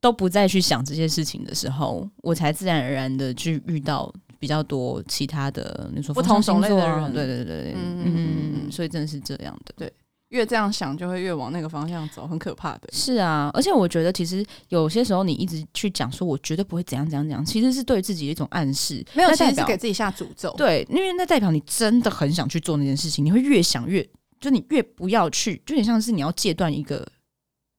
[0.00, 4.12] 都不再去想这些事情的时候，我才自然而然的去遇到。
[4.38, 9.90] 比较多其他的，你说不同种类的人，对对对，嗯嗯嗯，所以真的是这样的，对，
[10.28, 12.82] 越这样想就会越往那个方向走，很可怕的。
[12.92, 20.54] 是啊，而且我觉得其实有些时候你一直去讲说我绝对不会怎样怎样怎样，其实是对自己的一种暗示，没有，其实是给自己下诅咒。
[20.58, 24.06] 对，因为那代表你真的很想去做那件事情，你会越想越，
[24.46, 27.04] 就你越不要去，就有点像是你要戒断一个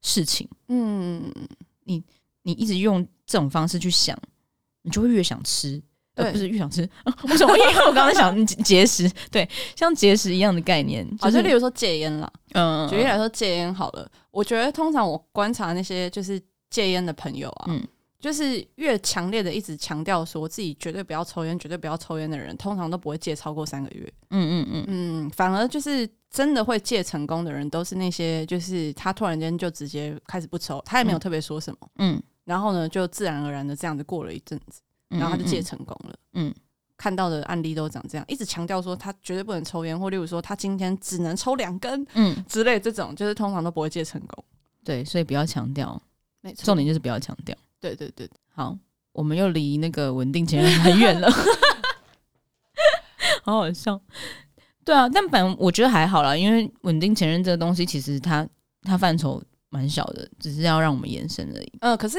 [0.02, 0.46] 事情。
[0.68, 1.24] 嗯，
[1.86, 2.04] 你
[2.44, 4.18] 你一直用这种方式去想，
[4.82, 5.82] 你就会越想吃。
[6.14, 6.82] 对，不是越想吃，
[7.30, 7.58] 为什么？
[7.58, 12.30] 因为我刚刚想节食，对，像节食一样的概念，就是例如说戒烟啦。
[12.52, 16.38] 嗯，举例来说戒烟好了，我觉得通常我观察那些就是
[16.70, 17.88] 戒烟的朋友啊，嗯，
[18.28, 24.14] 就是越强烈的一直强调说自己绝对不要抽烟，绝对不要抽烟的人，通常都不会戒超过三个月。
[24.32, 34.82] 嗯嗯嗯嗯，反而就是真的会戒成功的人，都是那些就是他突然间就直接开始不抽，他也没有特别说什么，嗯，然后呢就自然而然的这样子过了一阵子。
[35.08, 36.56] 然后他就戒成功了，嗯，嗯，
[36.98, 44.44] 看到的案例都长这样，一直强调说他绝对不能抽烟，或例如说他今天只能抽两根，嗯之类这种，就是通常都不会戒成功。
[44.84, 46.02] 对，所以不要强调，
[46.42, 47.56] 没错，重点就是不要强调。
[47.80, 48.78] 对对对，好，
[49.14, 51.30] 我们又离那个稳定前任很远了，
[53.44, 54.00] 好好笑。
[54.84, 58.48] 对啊，但反正我觉得还好啦，因为稳定前任这个东西，其实它
[58.84, 61.72] 它范畴蛮小的，只是要让我们延伸而已。
[61.82, 62.18] 嗯、呃，可是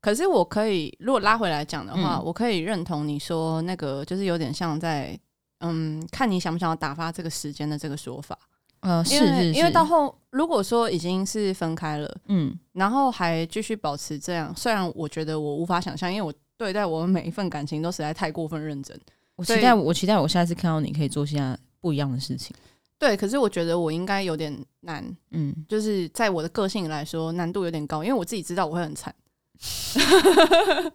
[0.00, 5.18] 可是我可以如果拉回来讲的话，嗯、我可以认同你说那个，就是有点像在
[5.60, 8.38] 嗯，看你想不想要打发这个时间的这个说法。
[8.80, 18.98] 呃，是是是，因为到后如果说已经是分开了，嗯，然后还继续保持这样，虽然我觉得我无法想象，因为我对待我们每一份感情都实在太过分认真。
[19.36, 22.54] 我期待我期待我下次看到你可以做下不一样的事情。
[22.98, 29.14] 对，可是我觉得我应该有点难，嗯，就是在我的个性来说难度有点高，因为我自己知道我会很惨，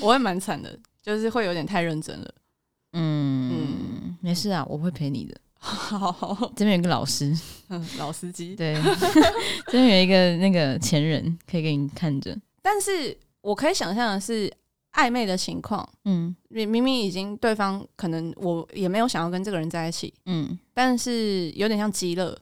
[0.00, 2.34] 我会蛮惨的，就是会有点太认真了。
[2.92, 5.36] 嗯嗯，没事啊，我会陪你的。
[5.58, 7.36] 好，好，这边有一个老师，
[7.68, 8.74] 嗯， 老司机，对，
[9.66, 12.36] 这边有一个那个前人可以给你看着。
[12.62, 14.52] 但是我可以想象的是
[14.92, 22.38] 暧昧的情况，嗯，明明明已经对方可能我也没有想要跟这个人在一起，嗯，但是有点像极乐，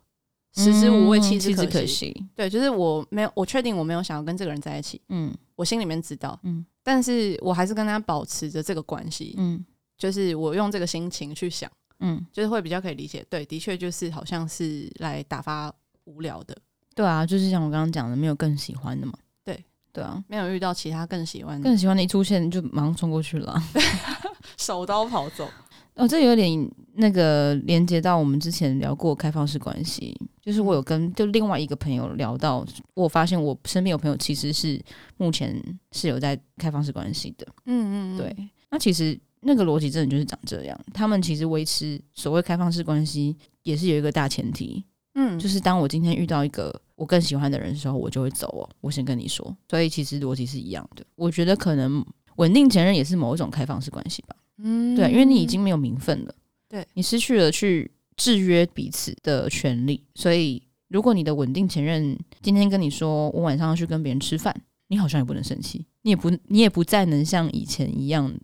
[0.55, 1.67] 食之无味，弃之可惜。
[1.67, 9.65] 可惜对，就是我没有，我确定我没有想要跟这个人在一起，嗯，我心里面知道，嗯，但是我还是跟他保持着这个关系，嗯，
[9.97, 11.71] 就是我用这个心情去想。
[12.01, 15.73] 嗯，就是会比较可以理解，对，的确就是好像是来打发
[16.05, 16.57] 无聊的，
[16.95, 23.63] 对啊，就是像我刚刚讲的，没有更喜欢的嘛，对，对啊，没有遇到其他更喜欢的，更喜欢的一出现就马上冲过去了，
[24.59, 25.49] 手刀跑走。
[25.95, 34.83] 哦，这有点那个连接到我们之前聊过开放式关系，就是我有跟就另外一个朋友聊到，我发现我身边有朋友其实是
[35.17, 35.57] 目前
[35.93, 38.37] 是有在开放式关系的，嗯嗯，对，
[38.71, 39.19] 那其实。
[39.45, 44.83] 那个逻辑真的就是长这样，他们其实维持所谓开放式关系也是有一个大前提，
[45.15, 48.69] 嗯，就是当我今天遇到一个我更喜欢的人的时候，我就会走哦。
[48.81, 51.05] 我先跟你说，所以其实逻辑是一样的。
[51.15, 52.05] 我觉得可能
[52.37, 56.35] 稳定前任也是某一种开放式关系吧，嗯，对，因为你已经没有名分了，
[56.69, 64.55] 对，你失去了去制约彼此的权利，所以如果你的稳定前任今天跟你说我晚上要去跟别人吃饭，
[64.89, 68.35] 你好像也不能生气，你也不你也不再能像以前一样。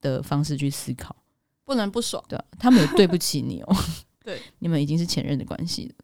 [0.00, 1.14] 的方式去思考，
[1.64, 2.22] 不能不爽。
[2.28, 3.76] 对，他们有对不起你哦。
[4.24, 5.94] 对，你们已经是前任的关系了，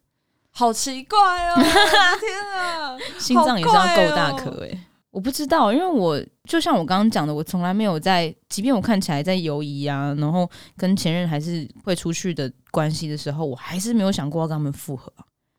[0.51, 1.17] 好奇怪
[1.49, 1.55] 哦！
[1.61, 4.79] 天啊，心脏也是要够大颗诶。
[5.11, 15.13] 我不知道，因为我就像我刚刚讲的，我从来没有在，即便我看起来在犹疑啊，然后跟前任还是会出去的关系的时候，我还是没有想过要跟他们复合。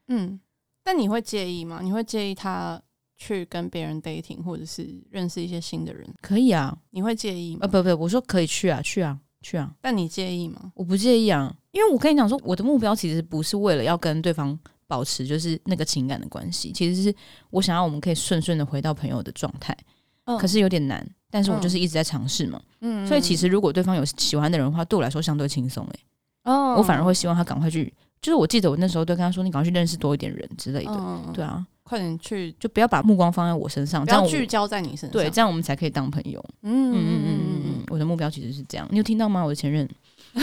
[0.09, 0.41] 嗯，
[0.83, 1.81] 但你会介意吗？
[1.83, 2.81] 你会介意他？
[3.17, 6.77] 去跟别人 dating，或者是认识一些新的人，可以啊？
[6.91, 7.61] 你会介意吗？
[7.63, 9.73] 啊，不不，我说可以去啊，去啊，去啊。
[9.81, 10.73] 但你介意吗？
[10.75, 17.15] 我不介意啊，因为我跟你讲说，我的目标其实不是为了要跟对方保持就是那个情感的关系，其实是
[17.51, 19.77] 我想要我们可以顺顺的回到朋友的状态。
[20.25, 22.61] 嗯，可是有点难，但是我就是一直在尝试嘛。
[22.81, 26.01] 嗯，所以其实如果对方有喜欢的人的话，对我来说相对轻松诶。
[26.45, 30.93] 哦，我反而会希望他赶快去，就是我记得我那时候都跟他说，你赶快去认识多一点人之类的。
[30.93, 31.67] 嗯，对啊。
[31.85, 35.11] 快点去，就不要把目光放在我身上，不要聚焦在你身上。
[35.11, 36.45] 对，这样我们才可以当朋友。
[36.63, 38.89] 嗯嗯嗯嗯嗯，我的目标其实是这样。
[38.91, 39.43] 你有听到吗？
[39.45, 39.89] 我的前任，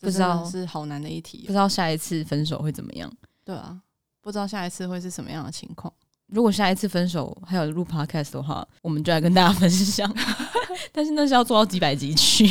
[0.00, 3.12] 不知道是好难的一题，不知道下一次分手会怎么样。
[3.44, 3.76] 对啊，
[4.20, 5.92] 不知道下一次会是什么样的情况。
[6.28, 10.10] 如果下一次分手还有录 podcast 的话，我们就来跟大家分享。
[10.90, 12.48] 但是那是要做到几百集去，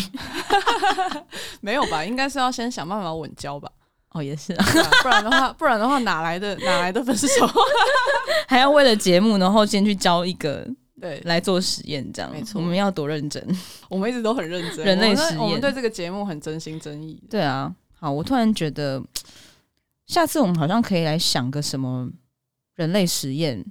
[1.61, 2.03] 没有吧？
[2.05, 3.71] 应该是要先想办法稳交吧。
[4.11, 4.65] 哦，也是啊，
[5.01, 7.27] 不然的话， 不然的话，哪来的哪来的分手？
[8.47, 10.67] 还要为了节目，然后先去交一个，
[10.99, 12.59] 对，来做实验，这样没错。
[12.59, 13.41] 我们要多认真，
[13.89, 14.85] 我们一直都很认真。
[14.85, 17.23] 人类实验，我们对这个节目很真心真意。
[17.29, 19.01] 对啊，好，我突然觉得，
[20.07, 22.09] 下次我们好像可以来想个什么
[22.75, 23.63] 人类实验，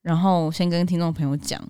[0.00, 1.62] 然后先跟听众朋友讲，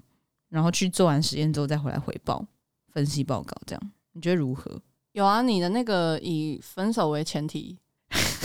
[0.50, 2.46] 然后去做完实验之后再回来回报
[2.92, 4.80] 分析报告，这样你觉得如何？
[5.10, 7.76] 有啊，你的那个以分手为前提。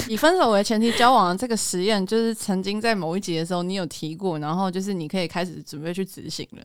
[0.09, 6.63] 以分手为前提交往的这个实验，就是曾经在某一集的时候你有提过，然后就是你可以开始准备去执行了。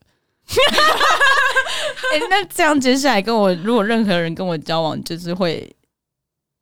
[2.13, 5.71] 哎、欸，那这样接下来跟我，如果任何人跟我交往，就是会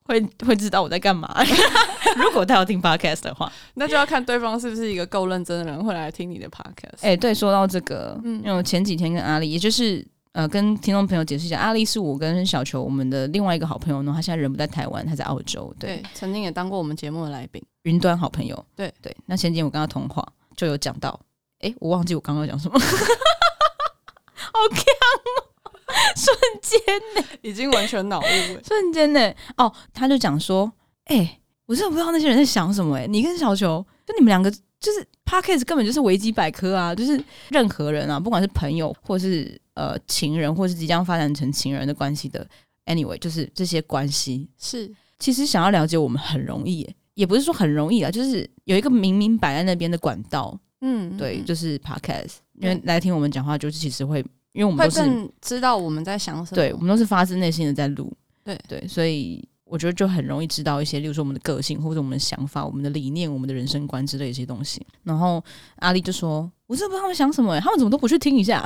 [0.07, 1.33] 会会知道我在干嘛。
[2.19, 6.99] 如果他要听 podcast 的话， 那就要看对方是不是一个够认真的人，会来听你的 podcast。
[7.03, 10.05] 哎、欸，对，说到这个，嗯，因为我前几天跟阿丽，也就是。
[10.33, 14.13] 呃，跟听众朋友解释一下，阿丽是我跟小球我们的另外一个好朋友呢。
[14.15, 15.75] 他现在人不在台湾，他在澳洲。
[15.79, 18.67] 对，对曾经也当过我们节目的来宾，云端好朋友。
[18.75, 20.27] 对对，那前几天我跟他通话，
[20.57, 21.21] 就有讲到，
[21.61, 22.89] 哎，我忘记我刚刚讲什么， 好
[24.71, 24.85] 强
[25.27, 25.53] 哦！
[26.17, 26.81] 瞬间
[27.15, 28.25] 呢，已经完全脑雾，
[28.65, 29.35] 瞬间呢。
[29.59, 30.73] 哦，他就讲说，
[31.05, 32.97] 哎、欸，我真的不知道那些人在想什么。
[32.97, 42.47] 哎，你跟小球，就你们两个，就是 Podcast 根本就是维基百科啊，就是任何人啊，不管是朋友，或是呃情人，或是即将发展成情人的关系的
[42.87, 50.59] ，anyway，就是这些关系是，其实想要了解我们很容易，也不是说很容易啊，就是有一个明明摆在那边的管道。
[50.85, 54.19] 嗯，对，就是 podcast，因为来听我们讲话，就是其实会，
[54.53, 58.13] 因为我们都是知道我们在想什么，对，我们都是发自内心的在录，
[58.43, 58.59] 对。
[58.69, 64.87] 对，所以我觉得就很容易知道一些，例如说我们的个性，或者我们的想法、我们的理念、我们的人生观之类的一些东西。
[65.03, 65.43] 然后
[65.77, 68.63] 阿丽就说：“我真的不知道他们想什么，哎，他们怎么都不去听一下？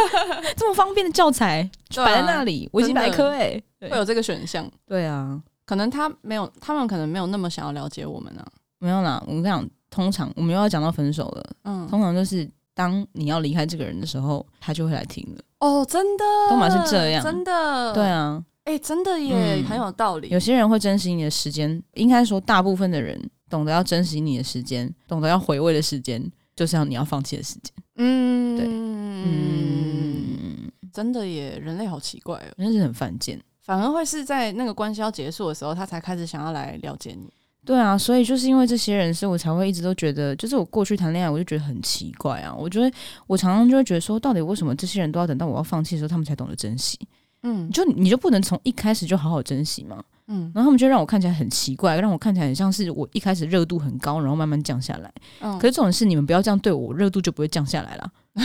[0.56, 4.66] 这么方便的教材摆在那里，维基百科，哎，会有这个选项？
[4.86, 8.44] 对啊，可能他没有，他们可能没有那么想要了解我们呢。
[8.78, 15.40] 没有啦，我跟你讲。”通常我们又要讲到分手了，嗯，通常就是当你要离开这个人的时候，他就会来听了。
[15.60, 20.28] 哦，真的，都嘛是这样，真的，对啊，哎、欸，真的也、嗯、很有道理。
[20.28, 23.16] 有些人会珍惜你的时间，应该说大部分的人
[23.48, 26.20] 懂得要珍惜你的时间，懂得要回味的时间，
[26.56, 27.72] 就是要你要放弃的时间。
[27.94, 37.32] 嗯，对，嗯，真的耶，人类好奇怪哦，真是很犯贱，反而会是在那个关系要结束的时候，他才开始想要来了解你。
[37.64, 42.52] 对啊，所以就是因为这些人，所以我才会一直都觉得，就是我过去谈恋爱，我就觉得很奇怪啊。
[42.52, 42.92] 我觉得
[43.28, 46.98] 我常常就会觉得说，到底为什么这些人都要等到我要放弃的时候，他们才懂得珍惜？
[47.42, 50.02] 嗯，就你就不能从一开始就好好珍惜吗？
[50.28, 55.12] 嗯，然后他们就让我看起来很奇怪，让我看起来很像是我一开始热度很高，然后慢慢降下来。
[55.40, 58.12] 嗯，可是这种事你们不要这样对我，热度就不会降下来了。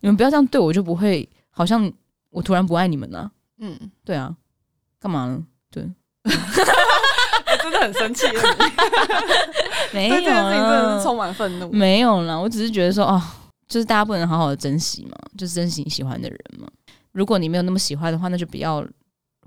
[0.00, 1.90] 你们不要这样对我，就不会好像
[2.30, 3.30] 我突然不爱你们了。
[3.58, 4.36] 嗯，对啊，
[5.00, 5.44] 干嘛呢？
[5.70, 5.90] 对。
[7.62, 8.26] 真的很生气，
[9.92, 11.68] 没有啦，这件事情真的是充满愤怒。
[11.72, 13.20] 没有啦，我只是觉得说，哦，
[13.66, 16.68] 就是大家不能好好的珍惜嘛，就是珍惜你喜欢的人嘛。
[17.16, 18.86] 如果你没有那么喜欢的话，那就不要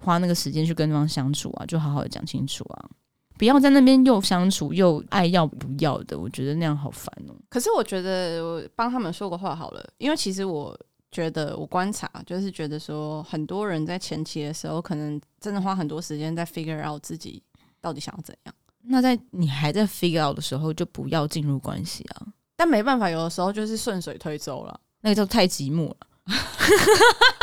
[0.02, 2.90] 花那个时间去跟对方相处啊，就好好的讲清楚啊，
[3.38, 7.36] 不要在那边又相处又爱要不要的，我觉得那样好烦哦。
[7.50, 10.76] 可是我觉得我帮他们说个话好了，因为其实我
[11.12, 17.42] 觉得我观察就是觉得说，很多人在前期的时候，可能真的花很多时间在 figure out 自己。
[17.82, 18.54] 到底想要怎样？
[18.84, 22.28] 那在你还在 figure out 的时候，就不要进入关系啊。
[22.58, 25.98] 但没办法，有的时候就是顺水推舟了，那个就太寂寞了。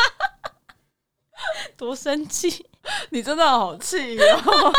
[1.77, 2.65] 多生气！
[3.11, 4.73] 你真的好气哦！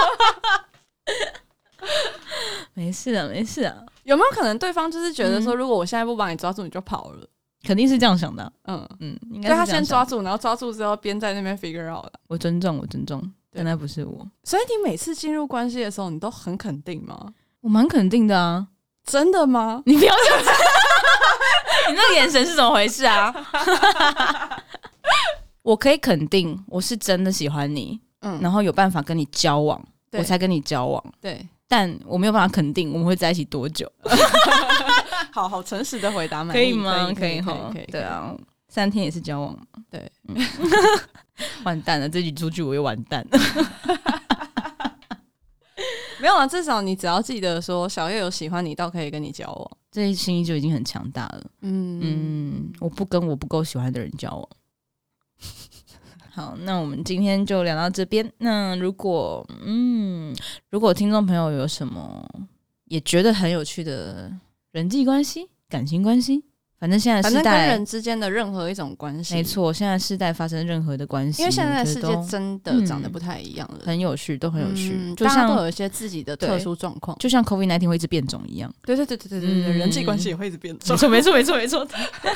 [2.74, 3.76] 没事啊，没事啊。
[4.04, 7.26] 有没有可能对方就是觉得说，如果我现在不把你抓住，你就跑了？
[7.64, 8.50] 肯定是这样想的。
[8.64, 12.12] 嗯嗯，应该他先抓住，然后抓住之后边在那边 figure out 了。
[12.28, 13.20] 我尊重，我尊重。
[13.52, 17.32] 原来不是我，所以你每次进入关系的时候，你都很肯定吗？
[17.60, 18.68] 我蛮肯定的啊，
[19.04, 19.82] 真的吗？
[19.84, 20.50] 你不要这样子，
[21.88, 23.34] 你那个眼神是怎么回事啊？
[25.68, 29.78] 我可以肯定，我是真的喜欢你，嗯，然后有办法跟你交往，
[30.12, 31.46] 我才跟你交往，对。
[31.70, 33.86] 但我没有办法肯定我们会在一起多久。
[35.30, 37.12] 好好诚实的回答，可以吗？
[37.14, 38.34] 可以，可以，对啊，
[38.70, 39.60] 三天也是交往嘛，
[39.90, 40.10] 对。
[41.64, 43.38] 完蛋了，这局出去我又完蛋了。
[46.18, 51.42] 没有啊，至少你只要记得说小月有喜欢你，倒可以跟你交往，这一心意就已经很强大了。
[51.60, 54.48] 嗯嗯，我不跟我不够喜欢的人交往。
[56.38, 58.32] 好，那我们今天就聊到这边。
[58.38, 60.32] 那如果嗯，
[60.70, 62.24] 如果听众朋友有什么
[62.84, 64.30] 也觉得很有趣的
[64.70, 66.44] 人际关系、感情关系。
[66.78, 69.72] 反正现在世代跟人之间的任何一种关系，没错。
[69.72, 74.96] 现在世代发生任何的关系，因为现在的世界真的长得不太一样了，很有趣，都很有趣。
[75.16, 78.72] 就像都有一些自己的特殊状况，就像 COVID nineteen 会一直变种一样。
[78.84, 80.94] 对对对对对对对，人际关系也会一直变种。
[80.94, 81.84] 没错没错没错没错。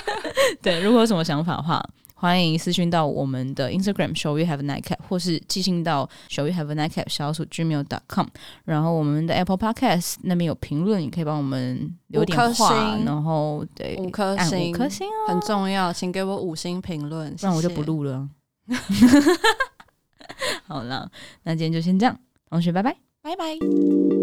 [0.60, 1.80] 对，如果有什么想法的话。
[2.22, 8.26] 欢迎私讯到我们的 Instagram show you have a nightcap，或是寄信到 show you have a nightcap 小鼠 gmail.com。
[8.64, 18.28] 然后我们的 Apple Podcast 那边有评论，你可以帮我们留点话，然后对五颗星，五颗星哦，很重要，请给我五星评论，不然我就不录了。
[20.68, 21.10] 好了，
[21.42, 22.16] 那今天就先这样，
[22.48, 24.21] 同学拜拜，拜拜。